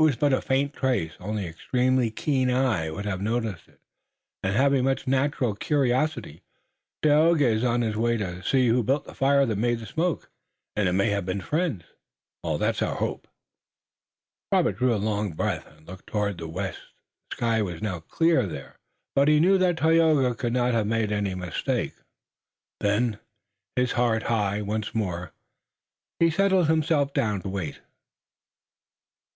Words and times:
It 0.00 0.02
was 0.02 0.16
but 0.16 0.32
a 0.32 0.40
faint 0.42 0.72
trace. 0.74 1.12
Only 1.20 1.44
an 1.44 1.50
extremely 1.50 2.10
keen 2.10 2.50
eye 2.50 2.90
would 2.90 3.04
have 3.04 3.22
noticed 3.22 3.68
it, 3.68 3.80
and 4.42 4.52
having 4.52 4.82
much 4.82 5.06
natural 5.06 5.54
curiosity, 5.54 6.42
Tayoga 7.04 7.46
is 7.46 7.62
now 7.62 7.74
on 7.74 7.82
his 7.82 7.94
way 7.96 8.16
to 8.16 8.42
see 8.42 8.66
who 8.66 8.82
built 8.82 9.04
the 9.04 9.14
fire 9.14 9.46
that 9.46 9.54
made 9.56 9.78
the 9.78 9.86
smoke." 9.86 10.28
"And 10.74 10.88
it 10.88 10.92
may 10.94 11.10
have 11.10 11.24
been 11.24 11.38
made 11.38 11.44
by 11.44 11.48
friends." 11.48 11.84
"That's 12.42 12.82
our 12.82 12.96
hope." 12.96 13.28
Robert 14.50 14.72
drew 14.78 14.92
a 14.92 14.96
long 14.96 15.34
breath 15.34 15.68
and 15.68 15.86
looked 15.86 16.08
toward 16.08 16.38
the 16.38 16.48
west. 16.48 16.80
The 17.30 17.36
sky 17.36 17.62
was 17.62 17.80
now 17.80 18.00
clear 18.00 18.48
there, 18.48 18.76
but 19.14 19.28
he 19.28 19.38
knew 19.38 19.56
that 19.58 19.76
Tayoga 19.76 20.34
could 20.34 20.52
not 20.52 20.72
have 20.74 20.88
made 20.88 21.12
any 21.12 21.36
mistake. 21.36 21.94
Then, 22.80 23.20
his 23.76 23.92
heart 23.92 24.24
high 24.24 24.62
once 24.62 24.96
more, 24.96 25.32
he 26.18 26.28
settled 26.28 26.66
himself 26.66 27.14
down 27.14 27.42
to 27.42 27.48
wait. 27.48 27.78